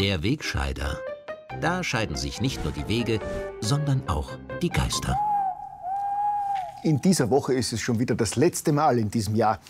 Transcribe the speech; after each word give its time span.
Der 0.00 0.22
Wegscheider. 0.22 0.98
Da 1.60 1.84
scheiden 1.84 2.16
sich 2.16 2.40
nicht 2.40 2.64
nur 2.64 2.72
die 2.72 2.88
Wege, 2.88 3.20
sondern 3.60 4.08
auch 4.08 4.30
die 4.62 4.70
Geister. 4.70 5.14
In 6.82 7.02
dieser 7.02 7.28
Woche 7.28 7.52
ist 7.52 7.74
es 7.74 7.82
schon 7.82 7.98
wieder 7.98 8.14
das 8.14 8.34
letzte 8.34 8.72
Mal 8.72 8.98
in 8.98 9.10
diesem 9.10 9.36
Jahr, 9.36 9.60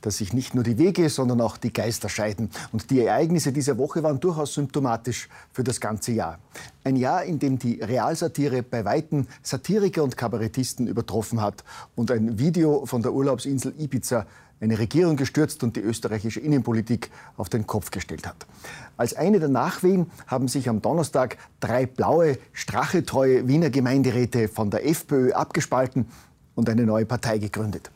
dass 0.00 0.18
sich 0.18 0.32
nicht 0.32 0.54
nur 0.54 0.64
die 0.64 0.78
Wege, 0.78 1.08
sondern 1.08 1.40
auch 1.40 1.56
die 1.56 1.72
Geister 1.72 2.08
scheiden. 2.08 2.50
Und 2.72 2.90
die 2.90 3.00
Ereignisse 3.00 3.52
dieser 3.52 3.78
Woche 3.78 4.02
waren 4.02 4.20
durchaus 4.20 4.54
symptomatisch 4.54 5.28
für 5.52 5.64
das 5.64 5.80
ganze 5.80 6.12
Jahr. 6.12 6.38
Ein 6.84 6.96
Jahr, 6.96 7.24
in 7.24 7.38
dem 7.38 7.58
die 7.58 7.80
Realsatire 7.82 8.62
bei 8.62 8.84
Weitem 8.84 9.26
Satiriker 9.42 10.02
und 10.02 10.16
Kabarettisten 10.16 10.86
übertroffen 10.86 11.40
hat 11.40 11.64
und 11.96 12.10
ein 12.10 12.38
Video 12.38 12.86
von 12.86 13.02
der 13.02 13.12
Urlaubsinsel 13.12 13.74
Ibiza 13.78 14.26
eine 14.60 14.78
Regierung 14.78 15.16
gestürzt 15.16 15.62
und 15.62 15.76
die 15.76 15.80
österreichische 15.80 16.40
Innenpolitik 16.40 17.10
auf 17.36 17.48
den 17.48 17.66
Kopf 17.66 17.90
gestellt 17.90 18.26
hat. 18.26 18.46
Als 18.96 19.14
eine 19.14 19.40
der 19.40 19.48
Nachwehen 19.48 20.10
haben 20.26 20.48
sich 20.48 20.68
am 20.68 20.82
Donnerstag 20.82 21.38
drei 21.60 21.86
blaue, 21.86 22.38
strachetreue 22.52 23.48
Wiener 23.48 23.70
Gemeinderäte 23.70 24.48
von 24.48 24.70
der 24.70 24.86
FPÖ 24.86 25.32
abgespalten 25.32 26.06
und 26.60 26.68
eine 26.68 26.84
neue 26.84 27.06
Partei 27.06 27.38
gegründet. 27.38 27.90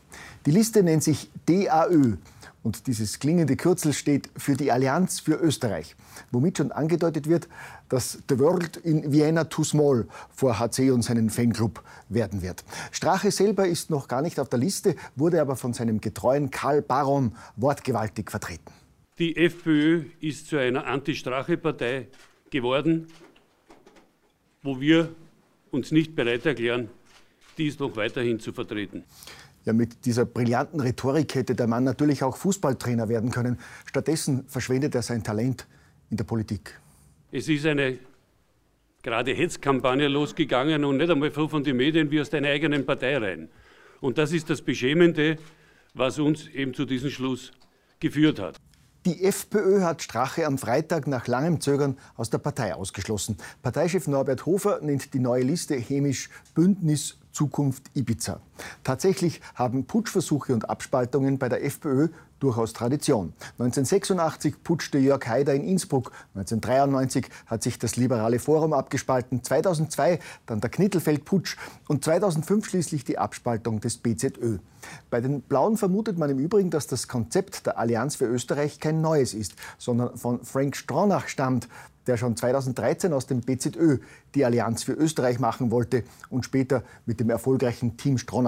Die 0.45 0.51
Liste 0.51 0.83
nennt 0.83 1.03
sich 1.03 1.29
DAÖ 1.45 2.17
und 2.63 2.87
dieses 2.87 3.19
klingende 3.19 3.55
Kürzel 3.55 3.93
steht 3.93 4.29
für 4.35 4.55
die 4.55 4.71
Allianz 4.71 5.19
für 5.19 5.35
Österreich, 5.35 5.95
womit 6.31 6.57
schon 6.57 6.71
angedeutet 6.71 7.29
wird, 7.29 7.47
dass 7.89 8.23
The 8.27 8.39
World 8.39 8.77
in 8.77 9.11
Vienna 9.11 9.43
Too 9.43 9.63
Small 9.63 10.07
vor 10.33 10.57
HC 10.57 10.89
und 10.89 11.03
seinen 11.03 11.29
Fanclub 11.29 11.83
werden 12.09 12.41
wird. 12.41 12.63
Strache 12.91 13.29
selber 13.29 13.67
ist 13.67 13.91
noch 13.91 14.07
gar 14.07 14.23
nicht 14.23 14.39
auf 14.39 14.49
der 14.49 14.57
Liste, 14.57 14.95
wurde 15.15 15.39
aber 15.41 15.55
von 15.55 15.73
seinem 15.73 16.01
getreuen 16.01 16.49
Karl 16.49 16.81
Baron 16.81 17.35
wortgewaltig 17.55 18.31
vertreten. 18.31 18.73
Die 19.19 19.37
FPÖ 19.37 20.05
ist 20.19 20.47
zu 20.47 20.57
einer 20.57 20.87
Anti-Strache-Partei 20.87 22.07
geworden, 22.49 23.07
wo 24.63 24.81
wir 24.81 25.09
uns 25.69 25.91
nicht 25.91 26.15
bereit 26.15 26.47
erklären, 26.47 26.89
dies 27.57 27.79
noch 27.79 27.95
weiterhin 27.95 28.39
zu 28.39 28.53
vertreten. 28.53 29.03
Ja, 29.65 29.73
mit 29.73 30.05
dieser 30.05 30.25
brillanten 30.25 30.79
Rhetorik 30.79 31.33
hätte 31.33 31.55
der 31.55 31.67
Mann 31.67 31.83
natürlich 31.83 32.23
auch 32.23 32.37
Fußballtrainer 32.37 33.09
werden 33.09 33.31
können. 33.31 33.57
Stattdessen 33.85 34.45
verschwendet 34.47 34.93
er 34.93 35.01
sein 35.01 35.23
Talent 35.23 35.65
in 36.11 36.17
der 36.17 36.23
Politik. 36.23 36.79
Es 37.31 37.49
ist 37.49 37.65
eine 37.65 37.97
gerade 39.01 39.33
Hetzkampagne 39.33 40.07
losgegangen 40.07 40.85
und 40.85 40.97
nicht 40.97 41.09
einmal 41.09 41.31
von 41.31 41.63
den 41.63 41.77
Medien 41.77 42.09
wie 42.11 42.21
aus 42.21 42.29
deiner 42.29 42.49
eigenen 42.49 42.85
Partei 42.85 43.17
rein. 43.17 43.49
Und 44.01 44.17
das 44.17 44.31
ist 44.31 44.49
das 44.49 44.61
Beschämende, 44.61 45.37
was 45.93 46.19
uns 46.19 46.47
eben 46.47 46.73
zu 46.73 46.85
diesem 46.85 47.09
Schluss 47.09 47.51
geführt 47.99 48.39
hat. 48.39 48.57
Die 49.05 49.23
FPÖ 49.23 49.81
hat 49.81 50.01
Strache 50.01 50.47
am 50.47 50.57
Freitag 50.57 51.05
nach 51.05 51.27
langem 51.27 51.61
Zögern 51.61 51.97
aus 52.15 52.31
der 52.31 52.39
Partei 52.39 52.73
ausgeschlossen. 52.73 53.37
Parteichef 53.61 54.07
Norbert 54.07 54.47
Hofer 54.47 54.79
nennt 54.81 55.13
die 55.13 55.19
neue 55.19 55.43
Liste 55.43 55.75
chemisch 55.75 56.29
Bündnis 56.55 57.19
Zukunft 57.35 57.83
Ibiza. 57.95 58.39
Tatsächlich 58.83 59.41
haben 59.55 59.85
Putschversuche 59.85 60.53
und 60.53 60.69
Abspaltungen 60.69 61.37
bei 61.37 61.49
der 61.49 61.63
FPÖ 61.63 62.09
durchaus 62.39 62.73
Tradition. 62.73 63.33
1986 63.59 64.63
putschte 64.63 64.97
Jörg 64.97 65.25
Haider 65.25 65.53
in 65.53 65.63
Innsbruck, 65.63 66.11
1993 66.35 67.27
hat 67.47 67.63
sich 67.63 67.79
das 67.79 67.95
Liberale 67.95 68.39
Forum 68.39 68.73
abgespalten, 68.73 69.43
2002 69.43 70.19
dann 70.45 70.61
der 70.61 70.69
Knittelfeld-Putsch 70.69 71.57
und 71.87 72.03
2005 72.03 72.67
schließlich 72.67 73.03
die 73.03 73.17
Abspaltung 73.17 73.79
des 73.79 73.97
BZÖ. 73.97 74.59
Bei 75.09 75.21
den 75.21 75.41
Blauen 75.41 75.77
vermutet 75.77 76.17
man 76.17 76.29
im 76.29 76.39
Übrigen, 76.39 76.69
dass 76.69 76.87
das 76.87 77.07
Konzept 77.07 77.65
der 77.65 77.79
Allianz 77.79 78.15
für 78.15 78.25
Österreich 78.25 78.79
kein 78.79 79.01
neues 79.01 79.33
ist, 79.33 79.55
sondern 79.77 80.17
von 80.17 80.43
Frank 80.43 80.75
Stronach 80.75 81.27
stammt, 81.27 81.67
der 82.07 82.17
schon 82.17 82.35
2013 82.35 83.13
aus 83.13 83.25
dem 83.25 83.41
BZÖ 83.41 83.97
die 84.35 84.45
Allianz 84.45 84.83
für 84.83 84.93
Österreich 84.93 85.39
machen 85.39 85.71
wollte 85.71 86.03
und 86.29 86.45
später 86.45 86.83
mit 87.05 87.19
dem 87.19 87.29
erfolgreichen 87.29 87.97
Team 87.97 88.17
Stronach 88.17 88.44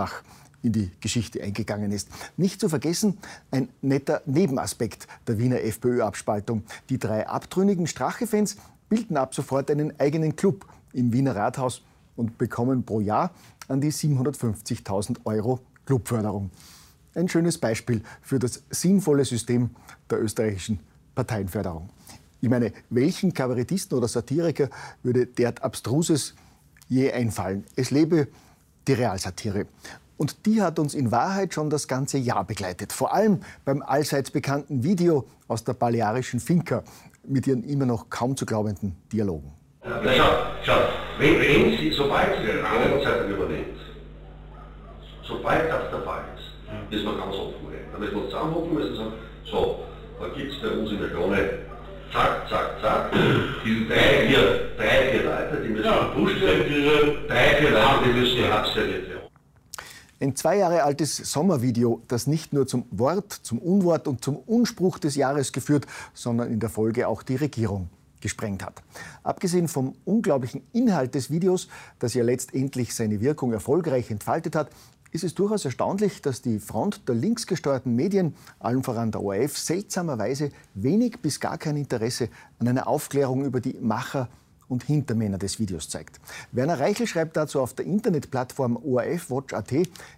in 0.63 0.73
die 0.73 0.91
Geschichte 0.99 1.41
eingegangen 1.41 1.91
ist. 1.91 2.09
Nicht 2.35 2.59
zu 2.59 2.69
vergessen, 2.69 3.17
ein 3.51 3.69
netter 3.81 4.21
Nebenaspekt 4.25 5.07
der 5.27 5.37
Wiener 5.37 5.61
FPÖ-Abspaltung. 5.61 6.63
Die 6.89 6.99
drei 6.99 7.27
abtrünnigen 7.27 7.87
Strache-Fans 7.87 8.57
bilden 8.89 9.17
ab 9.17 9.33
sofort 9.33 9.69
einen 9.71 9.99
eigenen 9.99 10.35
Club 10.35 10.65
im 10.93 11.13
Wiener 11.13 11.35
Rathaus 11.35 11.83
und 12.15 12.37
bekommen 12.37 12.83
pro 12.83 12.99
Jahr 12.99 13.31
an 13.67 13.81
die 13.81 13.91
750.000 13.91 15.17
Euro 15.25 15.59
Clubförderung. 15.85 16.49
Ein 17.15 17.29
schönes 17.29 17.57
Beispiel 17.57 18.01
für 18.21 18.39
das 18.39 18.63
sinnvolle 18.69 19.25
System 19.25 19.71
der 20.09 20.21
österreichischen 20.21 20.79
Parteienförderung. 21.15 21.89
Ich 22.41 22.49
meine, 22.49 22.71
welchen 22.89 23.33
Kabarettisten 23.33 23.97
oder 23.97 24.07
Satiriker 24.07 24.69
würde 25.01 25.25
derart 25.25 25.63
Abstruses 25.63 26.35
je 26.87 27.11
einfallen? 27.11 27.63
Es 27.75 27.89
lebe 27.89 28.27
die 28.87 28.93
Realsatire. 28.93 29.65
Und 30.17 30.45
die 30.45 30.61
hat 30.61 30.79
uns 30.79 30.95
in 30.95 31.11
Wahrheit 31.11 31.53
schon 31.53 31.69
das 31.69 31.87
ganze 31.87 32.17
Jahr 32.17 32.43
begleitet. 32.43 32.91
Vor 32.91 33.13
allem 33.13 33.41
beim 33.65 33.83
allseits 33.83 34.31
bekannten 34.31 34.83
Video 34.83 35.27
aus 35.47 35.63
der 35.63 35.73
balearischen 35.73 36.39
Finca 36.39 36.83
mit 37.23 37.45
ihren 37.45 37.63
immer 37.63 37.85
noch 37.85 38.09
kaum 38.09 38.35
zu 38.35 38.45
glaubenden 38.45 38.95
Dialogen. 39.11 39.51
Ja, 39.83 40.01
schau, 40.03 40.29
schau, 40.63 40.79
wenn, 41.19 41.39
wenn 41.39 41.77
Sie, 41.77 41.91
sobald 41.91 42.39
Sie 42.39 42.47
den 42.47 42.65
Rangzeitung 42.65 43.29
übernimmt, 43.29 43.77
sobald 45.23 45.69
das 45.69 45.91
der 45.91 46.01
Fall 46.01 46.23
ist, 46.35 46.91
müssen 46.91 47.05
wir 47.05 47.17
ganz 47.17 47.35
offen 47.35 47.67
reden. 47.67 47.87
Da 47.91 47.99
müssen 47.99 48.15
wir 48.15 48.21
uns 48.23 48.31
zusammenhocken 48.31 48.73
müssen 48.73 48.95
sagen, 48.95 49.13
so, 49.45 49.79
da 50.19 50.27
gibt 50.29 50.51
es 50.51 50.61
bei 50.61 50.69
uns 50.69 50.91
in 50.91 50.99
der 50.99 51.09
Krone 51.09 51.66
zack, 52.11 52.49
zack, 52.49 52.81
zack. 52.81 53.11
Diese 53.65 53.85
drei, 53.85 54.27
vier, 54.27 54.71
drei, 54.77 55.11
vier 55.11 55.23
Leute, 55.23 55.63
die 55.63 55.69
müssen 55.69 55.85
ja, 55.85 56.07
gepusht 56.07 56.41
werden. 56.41 57.27
Drei, 57.27 57.55
vier 57.55 57.71
Leute, 57.71 58.03
die 58.05 58.19
müssen 58.19 58.51
abserviert 58.51 59.09
werden. 59.09 59.27
Ein 60.19 60.35
zwei 60.35 60.57
Jahre 60.57 60.81
altes 60.83 61.17
Sommervideo, 61.17 62.01
das 62.07 62.25
nicht 62.25 62.51
nur 62.51 62.65
zum 62.65 62.85
Wort, 62.89 63.31
zum 63.33 63.59
Unwort 63.59 64.07
und 64.07 64.23
zum 64.23 64.37
Unspruch 64.37 64.97
des 64.97 65.15
Jahres 65.15 65.51
geführt, 65.51 65.85
sondern 66.15 66.51
in 66.51 66.59
der 66.59 66.69
Folge 66.69 67.07
auch 67.07 67.21
die 67.21 67.35
Regierung 67.35 67.89
gesprengt 68.19 68.65
hat. 68.65 68.81
Abgesehen 69.23 69.67
vom 69.67 69.93
unglaublichen 70.05 70.63
Inhalt 70.73 71.13
des 71.13 71.29
Videos, 71.29 71.67
das 71.99 72.15
ja 72.15 72.23
letztendlich 72.23 72.95
seine 72.95 73.21
Wirkung 73.21 73.53
erfolgreich 73.53 74.09
entfaltet 74.09 74.55
hat, 74.55 74.69
ist 75.17 75.23
es 75.23 75.33
durchaus 75.33 75.65
erstaunlich, 75.65 76.21
dass 76.21 76.43
die 76.43 76.59
Front 76.59 77.09
der 77.09 77.15
linksgesteuerten 77.15 77.95
Medien, 77.95 78.35
allen 78.59 78.83
voran 78.83 79.09
der 79.11 79.23
ORF, 79.23 79.57
seltsamerweise 79.57 80.51
wenig 80.75 81.17
bis 81.23 81.39
gar 81.39 81.57
kein 81.57 81.75
Interesse 81.75 82.29
an 82.59 82.67
einer 82.67 82.87
Aufklärung 82.87 83.43
über 83.43 83.59
die 83.59 83.75
Macher 83.81 84.29
und 84.67 84.83
Hintermänner 84.83 85.39
des 85.39 85.57
Videos 85.57 85.89
zeigt. 85.89 86.19
Werner 86.51 86.79
Reichel 86.79 87.07
schreibt 87.07 87.35
dazu 87.35 87.61
auf 87.61 87.73
der 87.73 87.87
Internetplattform 87.87 88.77
ORF-Watch.at 88.77 89.73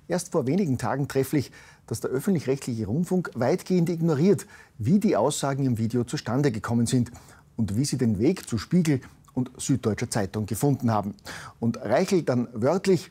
erst 0.09 0.33
vor 0.33 0.47
wenigen 0.47 0.77
Tagen 0.77 1.07
trefflich, 1.07 1.53
dass 1.87 2.01
der 2.01 2.09
öffentlich-rechtliche 2.09 2.85
Rundfunk 2.85 3.31
weitgehend 3.35 3.89
ignoriert, 3.89 4.47
wie 4.79 4.99
die 4.99 5.15
Aussagen 5.15 5.65
im 5.65 5.77
Video 5.77 6.03
zustande 6.03 6.51
gekommen 6.51 6.87
sind 6.87 7.09
und 7.55 7.77
wie 7.77 7.85
sie 7.85 7.97
den 7.97 8.19
Weg 8.19 8.49
zu 8.49 8.57
Spiegel 8.57 8.99
und 9.33 9.49
Süddeutscher 9.55 10.09
Zeitung 10.09 10.45
gefunden 10.45 10.91
haben. 10.91 11.13
Und 11.61 11.77
Reichel 11.77 12.23
dann 12.23 12.49
wörtlich, 12.51 13.07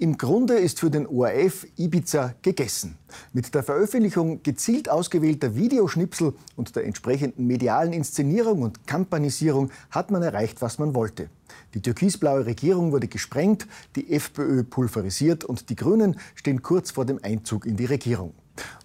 im 0.00 0.16
Grunde 0.16 0.54
ist 0.54 0.80
für 0.80 0.90
den 0.90 1.06
ORF 1.06 1.66
Ibiza 1.76 2.34
gegessen. 2.40 2.96
Mit 3.34 3.54
der 3.54 3.62
Veröffentlichung 3.62 4.42
gezielt 4.42 4.88
ausgewählter 4.88 5.54
Videoschnipsel 5.54 6.32
und 6.56 6.74
der 6.74 6.86
entsprechenden 6.86 7.46
medialen 7.46 7.92
Inszenierung 7.92 8.62
und 8.62 8.86
Kampanisierung 8.86 9.70
hat 9.90 10.10
man 10.10 10.22
erreicht, 10.22 10.62
was 10.62 10.78
man 10.78 10.94
wollte. 10.94 11.28
Die 11.74 11.82
türkisblaue 11.82 12.46
Regierung 12.46 12.92
wurde 12.92 13.08
gesprengt, 13.08 13.66
die 13.94 14.10
FPÖ 14.10 14.64
pulverisiert 14.64 15.44
und 15.44 15.68
die 15.68 15.76
Grünen 15.76 16.18
stehen 16.34 16.62
kurz 16.62 16.92
vor 16.92 17.04
dem 17.04 17.20
Einzug 17.22 17.66
in 17.66 17.76
die 17.76 17.84
Regierung. 17.84 18.32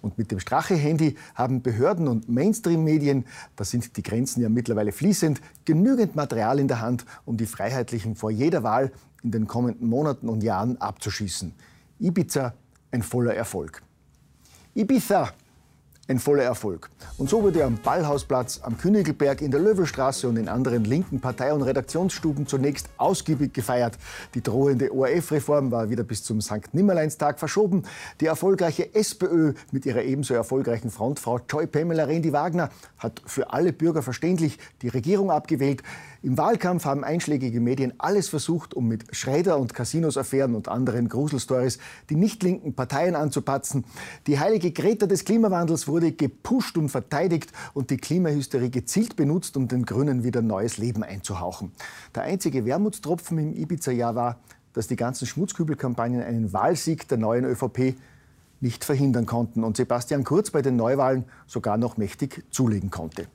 Und 0.01 0.17
mit 0.17 0.31
dem 0.31 0.39
Strache-Handy 0.39 1.15
haben 1.33 1.61
Behörden 1.61 2.07
und 2.07 2.29
Mainstream-Medien, 2.29 3.25
da 3.55 3.63
sind 3.63 3.97
die 3.97 4.03
Grenzen 4.03 4.41
ja 4.41 4.49
mittlerweile 4.49 4.91
fließend, 4.91 5.41
genügend 5.65 6.15
Material 6.15 6.59
in 6.59 6.67
der 6.67 6.81
Hand, 6.81 7.05
um 7.25 7.37
die 7.37 7.45
Freiheitlichen 7.45 8.15
vor 8.15 8.31
jeder 8.31 8.63
Wahl 8.63 8.91
in 9.23 9.31
den 9.31 9.47
kommenden 9.47 9.87
Monaten 9.87 10.29
und 10.29 10.43
Jahren 10.43 10.79
abzuschießen. 10.79 11.53
Ibiza 11.99 12.53
ein 12.91 13.03
voller 13.03 13.33
Erfolg. 13.35 13.81
Ibiza 14.73 15.31
ein 16.07 16.19
voller 16.19 16.43
Erfolg. 16.43 16.89
Und 17.17 17.29
so 17.29 17.41
wurde 17.41 17.63
am 17.63 17.77
Ballhausplatz, 17.77 18.59
am 18.61 18.77
Königelberg, 18.77 19.41
in 19.41 19.49
der 19.49 19.59
Löwelstraße 19.59 20.27
und 20.27 20.37
in 20.37 20.47
anderen 20.47 20.83
linken 20.83 21.19
Partei- 21.19 21.53
und 21.53 21.63
Redaktionsstuben 21.63 22.45
zunächst 22.45 22.89
ausgiebig 22.97 23.53
gefeiert. 23.53 23.97
Die 24.35 24.43
drohende 24.43 24.93
ORF-Reform 24.93 25.71
war 25.71 25.89
wieder 25.89 26.03
bis 26.03 26.23
zum 26.23 26.41
St. 26.41 26.73
Nimmerleinstag 26.73 27.39
verschoben. 27.39 27.83
Die 28.21 28.27
erfolgreiche 28.27 28.93
SPÖ 28.93 29.53
mit 29.71 29.85
ihrer 29.85 30.03
ebenso 30.03 30.35
erfolgreichen 30.35 30.91
Frontfrau 30.91 31.39
Joy 31.49 31.65
Pamela 31.65 32.03
Rendi 32.03 32.31
Wagner 32.33 32.69
hat 32.99 33.21
für 33.25 33.51
alle 33.51 33.73
Bürger 33.73 34.03
verständlich 34.03 34.59
die 34.83 34.89
Regierung 34.89 35.31
abgewählt. 35.31 35.81
Im 36.25 36.39
Wahlkampf 36.39 36.85
haben 36.85 37.03
einschlägige 37.03 37.59
Medien 37.59 37.93
alles 37.99 38.29
versucht, 38.29 38.73
um 38.73 38.87
mit 38.87 39.15
Schredder 39.15 39.59
und 39.59 39.75
Casinos-Affären 39.75 40.55
und 40.55 40.67
anderen 40.67 41.07
Gruselstories 41.07 41.77
die 42.09 42.15
nicht 42.15 42.41
linken 42.41 42.73
Parteien 42.73 43.15
anzupatzen. 43.15 43.85
Die 44.25 44.39
heilige 44.39 44.71
Greta 44.71 45.05
des 45.05 45.23
Klimawandels 45.23 45.87
wurde 45.87 46.13
gepusht 46.13 46.79
und 46.79 46.89
verteidigt 46.89 47.51
und 47.75 47.91
die 47.91 47.97
Klimahysterie 47.97 48.71
gezielt 48.71 49.15
benutzt, 49.15 49.55
um 49.55 49.67
den 49.67 49.85
Grünen 49.85 50.23
wieder 50.23 50.41
neues 50.41 50.79
Leben 50.79 51.03
einzuhauchen. 51.03 51.73
Der 52.15 52.23
einzige 52.23 52.65
Wermutstropfen 52.65 53.37
im 53.37 53.53
Ibiza-Jahr 53.53 54.15
war, 54.15 54.39
dass 54.73 54.87
die 54.87 54.95
ganzen 54.95 55.27
Schmutzkübelkampagnen 55.27 56.23
einen 56.23 56.51
Wahlsieg 56.51 57.07
der 57.07 57.19
neuen 57.19 57.45
ÖVP 57.45 57.93
nicht 58.61 58.83
verhindern 58.83 59.27
konnten 59.27 59.63
und 59.63 59.77
Sebastian 59.77 60.23
Kurz 60.23 60.49
bei 60.49 60.63
den 60.63 60.75
Neuwahlen 60.75 61.25
sogar 61.45 61.77
noch 61.77 61.97
mächtig 61.97 62.43
zulegen 62.49 62.89
konnte. 62.89 63.27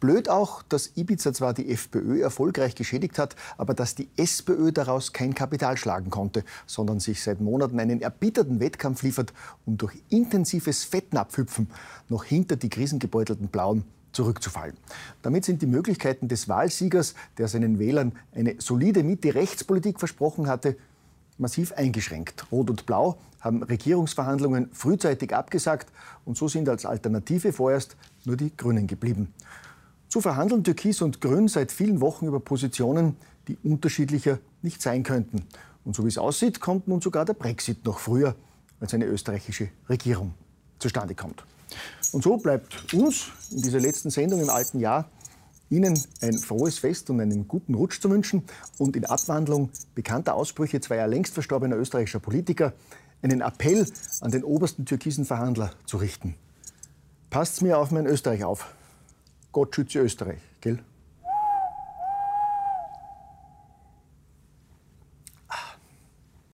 Blöd 0.00 0.28
auch, 0.30 0.62
dass 0.62 0.96
Ibiza 0.96 1.32
zwar 1.32 1.52
die 1.52 1.70
FPÖ 1.70 2.22
erfolgreich 2.22 2.74
geschädigt 2.74 3.18
hat, 3.18 3.36
aber 3.58 3.74
dass 3.74 3.94
die 3.94 4.08
SPÖ 4.16 4.72
daraus 4.72 5.12
kein 5.12 5.34
Kapital 5.34 5.76
schlagen 5.76 6.10
konnte, 6.10 6.42
sondern 6.66 7.00
sich 7.00 7.22
seit 7.22 7.40
Monaten 7.40 7.78
einen 7.78 8.00
erbitterten 8.00 8.60
Wettkampf 8.60 9.02
liefert, 9.02 9.32
um 9.66 9.76
durch 9.76 9.94
intensives 10.08 10.84
Fettnapfhüpfen 10.84 11.70
noch 12.08 12.24
hinter 12.24 12.56
die 12.56 12.70
krisengebeutelten 12.70 13.48
Blauen 13.48 13.84
zurückzufallen. 14.12 14.76
Damit 15.22 15.44
sind 15.44 15.62
die 15.62 15.66
Möglichkeiten 15.66 16.28
des 16.28 16.48
Wahlsiegers, 16.48 17.14
der 17.38 17.48
seinen 17.48 17.78
Wählern 17.78 18.12
eine 18.34 18.56
solide 18.58 19.04
Mitte-Rechtspolitik 19.04 19.98
versprochen 19.98 20.48
hatte, 20.48 20.76
massiv 21.38 21.72
eingeschränkt. 21.72 22.50
Rot 22.50 22.70
und 22.70 22.86
Blau 22.86 23.18
haben 23.40 23.62
Regierungsverhandlungen 23.62 24.70
frühzeitig 24.72 25.34
abgesagt 25.34 25.90
und 26.24 26.36
so 26.36 26.48
sind 26.48 26.68
als 26.68 26.84
Alternative 26.84 27.52
vorerst 27.52 27.96
nur 28.24 28.36
die 28.36 28.54
Grünen 28.56 28.86
geblieben. 28.86 29.32
So 30.12 30.20
verhandeln 30.20 30.64
Türkis 30.64 31.02
und 31.02 31.20
Grün 31.20 31.46
seit 31.46 31.70
vielen 31.70 32.00
Wochen 32.00 32.26
über 32.26 32.40
Positionen, 32.40 33.16
die 33.46 33.56
unterschiedlicher 33.62 34.40
nicht 34.60 34.82
sein 34.82 35.04
könnten. 35.04 35.44
Und 35.84 35.94
so 35.94 36.04
wie 36.04 36.08
es 36.08 36.18
aussieht, 36.18 36.58
kommt 36.58 36.88
nun 36.88 37.00
sogar 37.00 37.24
der 37.24 37.34
Brexit 37.34 37.84
noch 37.84 38.00
früher, 38.00 38.34
als 38.80 38.92
eine 38.92 39.04
österreichische 39.04 39.68
Regierung 39.88 40.34
zustande 40.80 41.14
kommt. 41.14 41.44
Und 42.10 42.24
so 42.24 42.36
bleibt 42.38 42.92
uns 42.92 43.26
in 43.52 43.62
dieser 43.62 43.78
letzten 43.78 44.10
Sendung 44.10 44.40
im 44.40 44.50
alten 44.50 44.80
Jahr 44.80 45.08
Ihnen 45.68 45.96
ein 46.20 46.36
frohes 46.38 46.80
Fest 46.80 47.08
und 47.10 47.20
einen 47.20 47.46
guten 47.46 47.74
Rutsch 47.74 48.00
zu 48.00 48.10
wünschen 48.10 48.42
und 48.78 48.96
in 48.96 49.04
Abwandlung 49.04 49.70
bekannter 49.94 50.34
Aussprüche 50.34 50.80
zweier 50.80 51.06
längst 51.06 51.34
verstorbener 51.34 51.76
österreichischer 51.76 52.18
Politiker 52.18 52.72
einen 53.22 53.42
Appell 53.42 53.86
an 54.20 54.32
den 54.32 54.42
obersten 54.42 54.86
türkisen 54.86 55.24
Verhandler 55.24 55.70
zu 55.86 55.98
richten. 55.98 56.34
Passt's 57.30 57.60
mir 57.60 57.78
auf 57.78 57.92
mein 57.92 58.06
Österreich 58.06 58.42
auf. 58.42 58.74
Gott 59.52 59.74
schütze 59.74 59.98
Österreich, 60.00 60.40
gell? 60.60 60.78